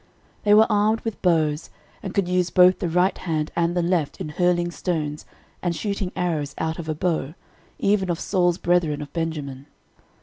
[0.01, 0.09] 13:012:002
[0.45, 1.69] They were armed with bows,
[2.01, 5.27] and could use both the right hand and the left in hurling stones
[5.61, 7.35] and shooting arrows out of a bow,
[7.77, 9.67] even of Saul's brethren of Benjamin.